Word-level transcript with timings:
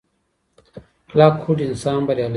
کلکه 1.09 1.41
هوډ 1.43 1.57
انسان 1.69 1.99
بریالی 2.07 2.25
کوي. 2.25 2.29